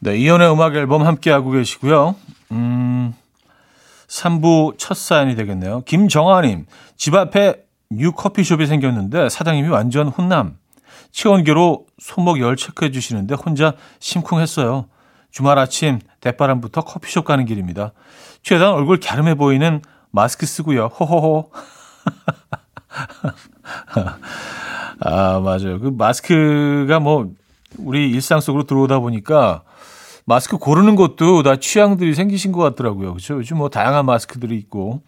네, 0.09 0.17
이연의 0.17 0.51
음악 0.51 0.75
앨범 0.75 1.07
함께하고 1.07 1.51
계시고요. 1.51 2.17
음, 2.53 3.13
3부 4.07 4.79
첫 4.79 4.97
사연이 4.97 5.37
되겠네요. 5.37 5.83
김정아님, 5.83 6.65
집 6.97 7.15
앞에 7.15 7.57
new 7.91 8.13
커피숍이 8.13 8.67
생겼는데 8.67 9.29
사장님이 9.29 9.69
완전 9.69 10.09
훈남. 10.09 10.57
체온계로 11.11 11.85
손목 11.99 12.41
열 12.41 12.57
체크해 12.57 12.91
주시는데 12.91 13.35
혼자 13.35 13.75
심쿵했어요. 13.99 14.87
주말 15.31 15.59
아침 15.59 15.99
댓바람부터 16.21 16.85
커피숍 16.85 17.27
가는 17.27 17.45
길입니다. 17.45 17.93
최대한 18.43 18.73
얼굴 18.73 19.01
갸름해 19.01 19.35
보이는 19.35 19.83
마스크 20.11 20.47
쓰고요. 20.47 20.87
호호호. 20.87 21.51
아, 25.01 25.41
맞아요. 25.41 25.79
그 25.81 25.89
마스크가 25.89 26.99
뭐 26.99 27.31
우리 27.77 28.11
일상 28.11 28.41
속으로 28.41 28.65
들어오다 28.65 29.01
보니까 29.01 29.65
마스크 30.29 30.59
고르는 30.59 30.95
것도 30.95 31.43
다 31.43 31.57
취향들이 31.57 32.15
생기신 32.15 32.53
것 32.53 32.61
같더라고요. 32.61 33.13
그렇죠? 33.13 33.37
요즘 33.37 33.57
뭐 33.57 33.71
다양한 33.71 34.05
마스크들이 34.05 34.59
있고 34.59 35.01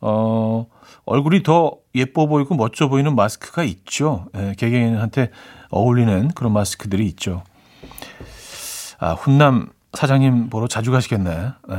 어 0.00 0.64
얼굴이 1.04 1.42
더 1.42 1.76
예뻐 1.94 2.26
보이고 2.26 2.54
멋져 2.54 2.88
보이는 2.88 3.14
마스크가 3.14 3.64
있죠. 3.64 4.24
예, 4.34 4.54
개개인한테 4.56 5.30
어울리는 5.68 6.28
그런 6.28 6.54
마스크들이 6.54 7.04
있죠. 7.08 7.42
아, 8.98 9.12
훈남 9.12 9.68
사장님 9.92 10.48
보러 10.48 10.66
자주 10.66 10.90
가시겠네. 10.90 11.30
예. 11.30 11.76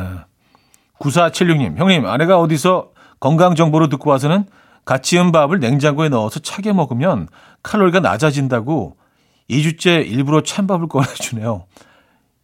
9476님, 1.00 1.78
형님, 1.78 2.06
아내가 2.06 2.40
어디서 2.40 2.92
건강 3.20 3.56
정보로 3.56 3.90
듣고 3.90 4.12
와서는 4.12 4.46
갓 4.86 5.02
지은 5.02 5.32
밥을 5.32 5.60
냉장고에 5.60 6.10
넣어서 6.10 6.40
차게 6.40 6.74
먹으면 6.74 7.28
칼로리가 7.64 8.02
낮아진다고 8.02 8.98
2주째 9.50 10.06
일부러 10.06 10.42
찬밥을 10.42 10.88
꺼내주네요. 10.88 11.66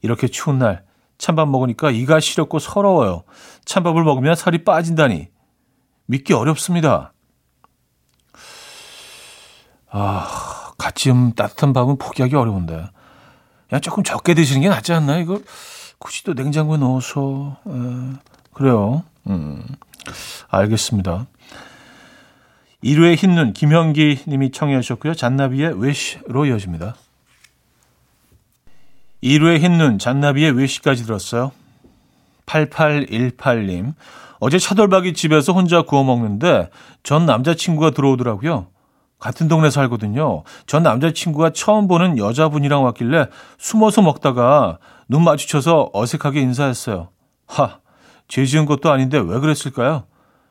이렇게 0.04 0.28
추운 0.28 0.60
날 0.60 0.84
찬밥 1.18 1.50
먹으니까 1.50 1.90
이가 1.90 2.20
시렵고 2.20 2.60
서러워요. 2.60 3.24
찬밥을 3.66 4.04
먹으면 4.04 4.36
살이 4.36 4.64
빠진다니 4.64 5.30
믿기 6.06 6.34
어렵습니다. 6.34 7.14
아, 9.90 10.74
갓 10.78 10.96
지은 10.96 11.34
따뜻한 11.36 11.72
밥은 11.74 11.98
포기하기 11.98 12.36
어려운데. 12.36 12.86
그냥 13.70 13.82
조금 13.82 14.04
적게 14.04 14.34
드시는 14.34 14.62
게 14.62 14.70
낫지 14.70 14.92
않나? 14.92 15.18
이거 15.18 15.40
굳이 15.98 16.24
또 16.24 16.34
냉장고에 16.34 16.78
넣어서. 16.78 17.58
에, 17.66 17.72
그래요. 18.54 19.04
음, 19.28 19.66
알겠습니다. 20.50 21.28
1회의 22.84 23.16
흰눈 23.16 23.54
김현기 23.54 24.24
님이 24.28 24.52
청해 24.52 24.82
주셨고요. 24.82 25.14
잔나비의 25.14 25.82
외시로 25.82 26.46
이어집니다. 26.46 26.96
1회의 29.24 29.60
흰눈 29.60 30.00
잔나비의 30.00 30.52
외시까지 30.52 31.06
들었어요. 31.06 31.52
8818님. 32.46 33.94
어제 34.40 34.60
차돌박이 34.60 35.14
집에서 35.14 35.54
혼자 35.54 35.84
구워 35.84 36.04
먹는데 36.04 36.70
전 37.04 37.26
남자친구가 37.26 37.92
들어오더라고요. 37.92 38.68
같은 39.20 39.48
동네 39.48 39.70
살거든요. 39.70 40.44
전 40.68 40.84
남자친구가 40.84 41.54
처음 41.54 41.88
보는 41.88 42.18
여자분이랑 42.18 42.84
왔길래 42.84 43.28
숨어서 43.58 44.02
먹다가 44.02 44.80
눈 45.08 45.24
마주쳐서 45.24 45.92
어색하게 45.94 46.42
인사했어요. 46.42 47.08
하, 47.48 47.80
죄 48.28 48.46
지은 48.46 48.66
것도 48.66 48.92
아닌데 48.92 49.18
왜 49.18 49.40
그랬을까요? 49.40 50.04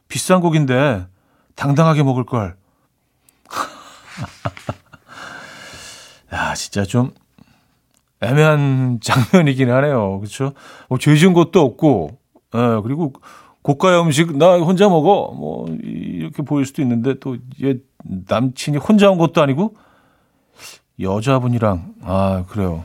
비싼 0.09 0.40
곡인데 0.40 1.07
당당하게 1.55 2.03
먹을 2.03 2.25
걸. 2.25 2.57
야, 6.33 6.55
진짜 6.55 6.85
좀 6.85 7.12
애매한 8.23 9.01
장면이긴 9.03 9.71
하네요. 9.71 10.19
그렇죠? 10.21 10.53
뭐 10.89 10.99
죄 10.99 11.15
지은 11.17 11.33
것도 11.33 11.61
없고, 11.61 12.11
예, 12.55 12.81
그리고 12.83 13.13
고가의 13.63 14.01
음식 14.03 14.37
나 14.37 14.57
혼자 14.59 14.89
먹어. 14.89 15.33
뭐 15.37 15.67
이렇게 15.83 16.43
보일 16.43 16.65
수도 16.67 16.83
있는데 16.83 17.19
또 17.19 17.37
얘 17.63 17.77
남친이 18.05 18.79
혼자 18.79 19.09
온 19.11 19.17
것도 19.19 19.41
아니고 19.43 19.77
여자분이랑 21.01 21.95
아 22.03 22.45
그래요. 22.49 22.85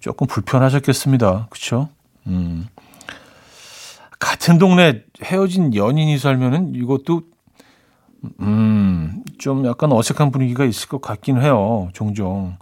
조금 0.00 0.26
불편하셨겠습니다. 0.26 1.46
그렇죠? 1.50 1.88
음. 2.26 2.66
같은 4.18 4.58
동네 4.58 5.02
헤어진 5.22 5.74
연인이 5.74 6.18
살면은 6.18 6.74
이것도 6.74 7.22
음, 8.40 9.22
좀 9.38 9.64
약간 9.66 9.90
어색한 9.92 10.30
분위기가 10.30 10.64
있을 10.64 10.88
것 10.88 11.00
같긴 11.00 11.40
해요. 11.40 11.88
종종. 11.92 12.56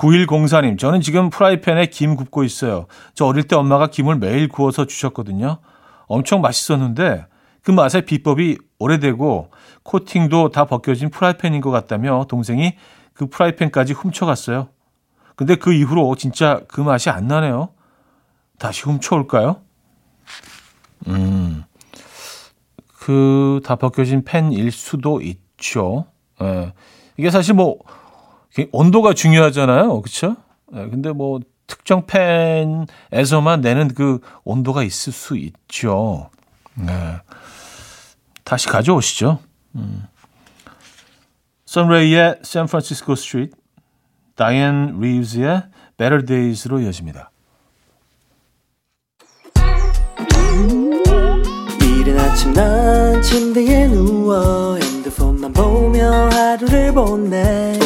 9104님, 0.00 0.78
저는 0.78 1.02
지금 1.02 1.28
프라이팬에 1.28 1.86
김 1.86 2.16
굽고 2.16 2.42
있어요. 2.44 2.86
저 3.14 3.26
어릴 3.26 3.44
때 3.44 3.54
엄마가 3.54 3.88
김을 3.88 4.16
매일 4.16 4.48
구워서 4.48 4.86
주셨거든요. 4.86 5.58
엄청 6.06 6.40
맛있었는데 6.40 7.26
그 7.62 7.70
맛의 7.70 8.06
비법이 8.06 8.56
오래되고 8.78 9.50
코팅도 9.82 10.50
다 10.50 10.64
벗겨진 10.64 11.10
프라이팬인 11.10 11.60
것 11.60 11.70
같다며 11.70 12.24
동생이 12.28 12.76
그 13.12 13.26
프라이팬까지 13.26 13.92
훔쳐갔어요. 13.92 14.70
근데 15.36 15.54
그 15.56 15.74
이후로 15.74 16.14
진짜 16.16 16.62
그 16.68 16.80
맛이 16.80 17.10
안 17.10 17.26
나네요. 17.26 17.68
다시 18.58 18.82
훔쳐올까요? 18.84 19.60
음, 21.08 21.64
그 22.98 23.60
다 23.64 23.76
벗겨진 23.76 24.24
팬일 24.24 24.70
수도 24.72 25.20
있죠. 25.20 26.06
예. 26.40 26.72
이게 27.18 27.30
사실 27.30 27.54
뭐 27.54 27.78
온도가 28.72 29.14
중요하잖아요. 29.14 30.00
그렇죠? 30.00 30.36
예, 30.74 30.88
근데 30.88 31.12
뭐 31.12 31.40
특정 31.66 32.04
팬에서만 32.06 33.60
내는 33.60 33.94
그 33.94 34.20
온도가 34.44 34.82
있을 34.82 35.12
수 35.12 35.36
있죠. 35.36 36.30
네. 36.74 37.18
다시 38.44 38.66
가져오시죠. 38.66 39.38
음. 39.76 40.04
선레이의 41.66 42.40
San 42.42 42.60
Francisco 42.60 43.14
Street, 43.14 43.56
다이앤 44.34 44.98
리브스의 45.00 45.62
Better 45.96 46.24
Days로 46.24 46.80
이어집니다. 46.80 47.30
이른 51.80 52.18
아침 52.18 52.52
난 52.52 53.22
침대에 53.22 53.86
누워 53.86 54.76
핸드폰만 54.76 55.52
보며 55.52 56.10
하루를 56.30 56.92
보내 56.92 57.79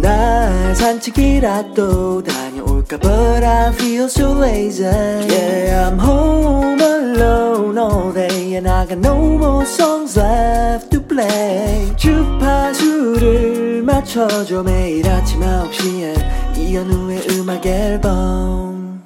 날 0.00 0.74
산책이라도 0.74 2.22
다녀올까 2.22 2.98
But 2.98 3.44
I 3.44 3.72
feel 3.72 4.04
so 4.04 4.32
lazy 4.38 4.84
Yeah 4.84 5.90
I'm 5.90 5.98
home 5.98 6.80
alone 6.80 7.78
all 7.78 8.12
day 8.12 8.56
And 8.56 8.68
I 8.68 8.86
got 8.86 8.98
no 8.98 9.16
more 9.36 9.64
songs 9.64 10.18
left 10.18 10.90
to 10.90 11.00
play 11.06 11.94
주파수를 11.96 13.82
맞춰줘 13.82 14.62
매일 14.62 15.08
아침 15.08 15.40
9시에 15.40 16.58
이현우의 16.58 17.26
음악 17.30 17.66
앨범 17.66 19.02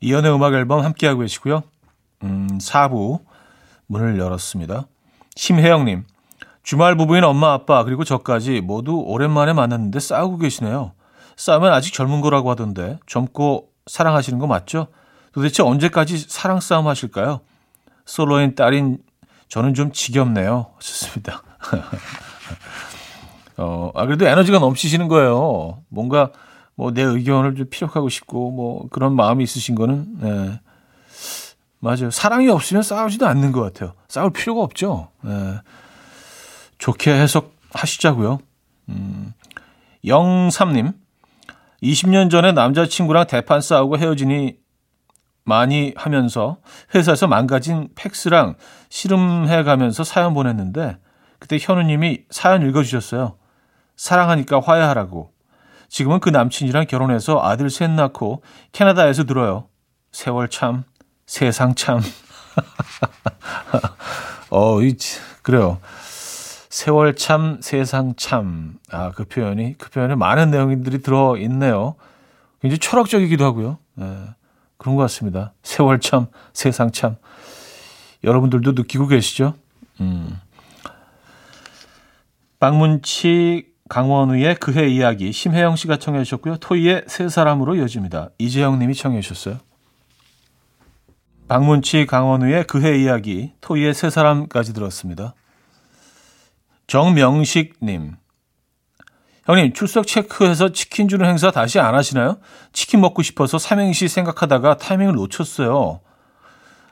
이연의 0.00 0.34
음악 0.34 0.52
앨범 0.52 0.84
함께하고 0.84 1.20
계시고요. 1.20 1.62
음, 2.24 2.58
4부 2.58 3.20
문을 3.86 4.18
열었습니다. 4.18 4.86
심혜영님, 5.34 6.04
주말 6.64 6.96
부부인 6.96 7.22
엄마, 7.22 7.52
아빠, 7.52 7.84
그리고 7.84 8.02
저까지 8.02 8.60
모두 8.60 8.96
오랜만에 8.96 9.52
만났는데 9.52 10.00
싸우고 10.00 10.38
계시네요. 10.38 10.92
싸우면 11.36 11.72
아직 11.72 11.92
젊은 11.92 12.20
거라고 12.20 12.50
하던데 12.50 12.98
젊고 13.06 13.68
사랑하시는 13.86 14.38
거 14.38 14.46
맞죠? 14.46 14.88
도대체 15.32 15.62
언제까지 15.62 16.18
사랑 16.28 16.58
싸움 16.60 16.88
하실까요? 16.88 17.40
솔로인 18.06 18.54
딸인 18.56 18.98
저는 19.48 19.74
좀 19.74 19.92
지겹네요. 19.92 20.66
좋습니다. 20.78 21.42
어, 23.56 23.92
아, 23.94 24.06
그래도 24.06 24.26
에너지가 24.26 24.58
넘치시는 24.58 25.06
거예요. 25.08 25.82
뭔가 25.88 26.30
뭐 26.76 26.90
내 26.90 27.02
의견을 27.02 27.54
좀 27.54 27.66
피력하고 27.70 28.08
싶고 28.08 28.50
뭐 28.50 28.88
그런 28.90 29.14
마음이 29.14 29.44
있으신 29.44 29.74
거는 29.74 30.06
네. 30.20 30.60
맞아요. 31.78 32.10
사랑이 32.10 32.48
없으면 32.48 32.82
싸우지도 32.82 33.26
않는 33.26 33.52
것 33.52 33.60
같아요. 33.60 33.92
싸울 34.08 34.30
필요가 34.32 34.62
없죠. 34.62 35.08
네. 35.22 35.60
좋게 36.84 37.14
해석하시자고요. 37.14 38.40
음, 38.90 39.32
03님, 40.04 40.92
20년 41.82 42.30
전에 42.30 42.52
남자친구랑 42.52 43.26
대판 43.26 43.62
싸우고 43.62 43.96
헤어지니 43.96 44.58
많이 45.44 45.94
하면서 45.96 46.58
회사에서 46.94 47.26
망가진 47.26 47.88
팩스랑 47.94 48.56
씨름해 48.90 49.62
가면서 49.62 50.04
사연 50.04 50.34
보냈는데 50.34 50.98
그때 51.38 51.56
현우님이 51.58 52.24
사연 52.28 52.68
읽어주셨어요. 52.68 53.38
사랑하니까 53.96 54.60
화해하라고. 54.60 55.32
지금은 55.88 56.20
그 56.20 56.28
남친이랑 56.28 56.86
결혼해서 56.86 57.40
아들 57.42 57.70
셋 57.70 57.90
낳고 57.92 58.42
캐나다에서 58.72 59.24
들어요. 59.24 59.68
세월 60.12 60.50
참, 60.50 60.84
세상 61.24 61.74
참. 61.74 62.02
어, 64.50 64.82
이, 64.82 64.94
그래요. 65.40 65.80
세월 66.74 67.14
참, 67.14 67.58
세상 67.60 68.16
참. 68.16 68.80
아, 68.90 69.12
그 69.12 69.24
표현이, 69.24 69.74
그 69.78 69.90
표현에 69.90 70.16
많은 70.16 70.50
내용들이 70.50 71.02
들어있네요. 71.02 71.94
굉장히 72.60 72.78
철학적이기도 72.80 73.44
하고요. 73.44 73.78
예, 74.00 74.04
그런 74.76 74.96
것 74.96 75.02
같습니다. 75.02 75.52
세월 75.62 76.00
참, 76.00 76.26
세상 76.52 76.90
참. 76.90 77.14
여러분들도 78.24 78.72
느끼고 78.72 79.06
계시죠? 79.06 79.54
음. 80.00 80.36
박문치 82.58 83.68
강원우의 83.88 84.56
그해 84.56 84.88
이야기 84.88 85.30
심혜영 85.30 85.76
씨가 85.76 85.98
청해 85.98 86.24
주셨고요. 86.24 86.56
토이의 86.56 87.04
세 87.06 87.28
사람으로 87.28 87.76
이어집니다. 87.76 88.30
이재영 88.38 88.80
님이 88.80 88.96
청해 88.96 89.20
주셨어요. 89.20 89.60
박문치 91.46 92.06
강원우의 92.06 92.64
그해 92.64 92.98
이야기 92.98 93.52
토이의 93.60 93.94
세 93.94 94.10
사람까지 94.10 94.74
들었습니다. 94.74 95.34
정명식 96.86 97.74
님. 97.82 98.16
형님, 99.46 99.74
출석 99.74 100.06
체크해서 100.06 100.72
치킨 100.72 101.08
주는 101.08 101.26
행사 101.26 101.50
다시 101.50 101.78
안 101.78 101.94
하시나요? 101.94 102.38
치킨 102.72 103.00
먹고 103.00 103.22
싶어서 103.22 103.58
삼행시 103.58 104.08
생각하다가 104.08 104.78
타이밍을 104.78 105.14
놓쳤어요. 105.14 106.00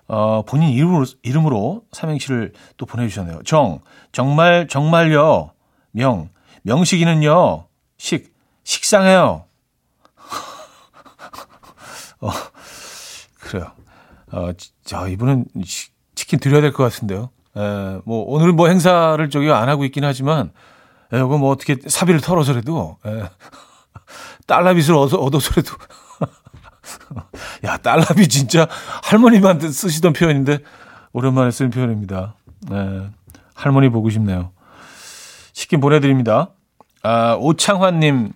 어, 0.09 0.43
본인 0.45 0.71
이름으로, 0.71 1.07
이름으로 1.23 1.85
삼행시를 1.93 2.53
또 2.77 2.85
보내주셨네요. 2.85 3.43
정, 3.45 3.81
정말, 4.13 4.69
정말요. 4.69 5.53
명, 5.93 6.29
명식이는요. 6.63 7.67
식, 7.97 8.35
식상해요. 8.65 9.47
어, 12.21 12.31
그래요. 13.41 13.73
어, 14.31 14.51
자, 14.85 15.09
이분은 15.09 15.47
치 15.65 15.91
킨 16.27 16.39
드려야 16.39 16.61
될 16.63 16.73
것 16.73 16.85
같은데요. 16.85 17.31
에, 17.57 18.01
뭐, 18.05 18.25
오늘은 18.27 18.57
뭐 18.57 18.69
행사를 18.69 19.31
저기 19.31 19.51
안 19.51 19.69
하고 19.69 19.85
있긴 19.85 20.05
하지만, 20.05 20.53
에, 21.13 21.19
이거 21.19 21.39
뭐 21.39 21.51
어떻게 21.51 21.77
사비를 21.87 22.21
털어서라도, 22.21 22.99
에, 23.07 23.25
달러빚을 24.47 24.95
얻어, 24.95 25.19
얻어서라도. 25.19 25.75
야, 27.65 27.77
달러빚 27.77 28.29
진짜 28.29 28.67
할머니만 29.05 29.61
쓰시던 29.61 30.13
표현인데, 30.13 30.59
오랜만에 31.13 31.51
쓰는 31.51 31.71
표현입니다. 31.71 32.35
에, 32.73 33.11
할머니 33.55 33.89
보고 33.91 34.11
싶네요. 34.11 34.53
치킨 35.53 35.81
보내드립니다. 35.81 36.51
아, 37.03 37.37
오창환님 37.39 38.33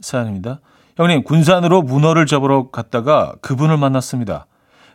사연입니다. 0.00 0.60
형님, 0.96 1.22
군산으로 1.22 1.82
문어를 1.82 2.26
잡으러 2.26 2.70
갔다가 2.70 3.34
그분을 3.40 3.76
만났습니다. 3.76 4.46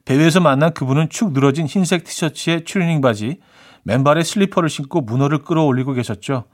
배 0.05 0.19
위에서 0.19 0.39
만난 0.39 0.73
그분은 0.73 1.09
축 1.09 1.31
늘어진 1.31 1.65
흰색 1.65 2.03
티셔츠에 2.03 2.63
추리닝 2.63 3.01
바지, 3.01 3.39
맨발에 3.83 4.23
슬리퍼를 4.23 4.69
신고 4.69 5.01
문어를 5.01 5.39
끌어올리고 5.39 5.93
계셨죠. 5.93 6.45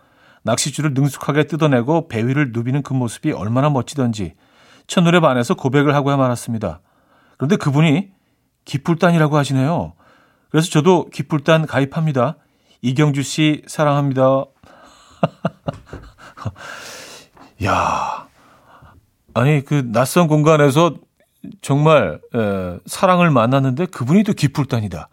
낚시줄을 0.44 0.94
능숙하게 0.94 1.48
뜯어내고 1.48 2.08
배 2.08 2.26
위를 2.26 2.52
누비는 2.54 2.84
그 2.84 2.94
모습이 2.94 3.32
얼마나 3.32 3.70
멋지던지 3.70 4.36
첫눈에 4.88 5.20
반해서 5.20 5.54
고백을 5.54 5.94
하고야 5.96 6.18
말았습니다. 6.18 6.82
그런데 7.38 7.58
그분이 7.58 8.12
기풀단이라고 8.66 9.38
하시네요. 9.38 9.94
그래서 10.50 10.70
저도 10.70 11.10
기풀단 11.10 11.68
가입합니다. 11.68 12.38
이경주 12.82 13.24
씨 13.24 13.64
사랑합니다. 13.68 14.46
야, 17.66 18.28
아니 19.34 19.64
그 19.64 19.84
낯선 19.92 20.28
공간에서 20.28 20.96
정말 21.62 22.20
에, 22.36 22.80
사랑을 22.86 23.32
만났는데 23.32 23.88
그분이 23.88 24.24
또 24.24 24.34
기쁠단이다. 24.34 25.10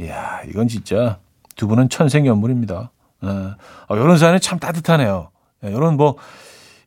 이야, 0.00 0.40
이건 0.48 0.68
진짜 0.68 1.18
두 1.56 1.66
분은 1.68 1.88
천생연분입니다. 1.88 2.90
에, 3.24 3.26
어, 3.26 3.96
이런 3.96 4.18
사연이 4.18 4.40
참 4.40 4.58
따뜻하네요. 4.58 5.30
에, 5.64 5.68
이런 5.68 5.96
뭐 5.96 6.16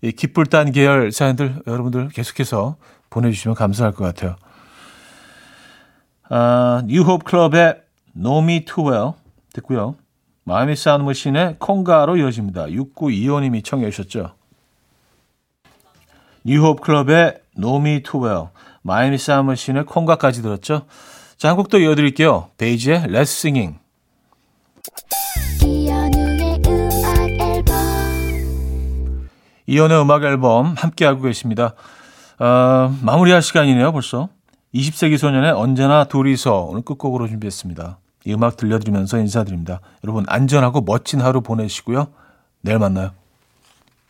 이 0.01 0.11
기쁠단 0.11 0.71
계열 0.71 1.11
사연들 1.11 1.63
여러분들 1.67 2.09
계속해서 2.09 2.77
보내주시면 3.09 3.55
감사할 3.55 3.93
것 3.93 4.05
같아요. 4.05 4.35
아, 6.29 6.83
뉴홉 6.85 7.25
클럽의 7.25 7.81
No 8.15 8.39
Me 8.39 8.63
Too 8.63 8.89
Well 8.89 9.13
듣고요. 9.53 9.95
마이미 10.43 10.75
사운드머신의 10.75 11.57
콩가로 11.59 12.17
이어집니다. 12.17 12.65
6925님이 12.67 13.63
청해 13.63 13.89
주셨죠. 13.91 14.33
뉴홉 16.45 16.81
클럽의 16.81 17.41
No 17.57 17.77
Me 17.77 18.01
Too 18.01 18.25
Well 18.25 18.47
마이미 18.81 19.17
사운드머신의 19.17 19.85
콩가까지 19.85 20.41
들었죠. 20.41 20.85
자, 21.37 21.49
한 21.49 21.55
곡 21.57 21.69
더 21.69 21.77
이어드릴게요. 21.79 22.49
베이지의 22.57 23.03
Let's 23.03 23.21
Singing 23.39 23.77
이연의 29.67 30.01
음악 30.01 30.23
앨범 30.23 30.73
함께하고 30.77 31.21
계십니다. 31.21 31.73
어, 32.39 32.95
마무리할 33.01 33.41
시간이네요, 33.41 33.91
벌써. 33.91 34.29
20세기 34.73 35.17
소년의 35.17 35.51
언제나 35.51 36.03
둘이서 36.05 36.61
오늘 36.69 36.81
끝곡으로 36.81 37.27
준비했습니다. 37.27 37.97
이 38.25 38.33
음악 38.33 38.57
들려드리면서 38.57 39.17
인사드립니다. 39.19 39.79
여러분 40.03 40.25
안전하고 40.27 40.81
멋진 40.81 41.21
하루 41.21 41.41
보내시고요. 41.41 42.07
내일 42.61 42.77
만나요. 42.79 43.11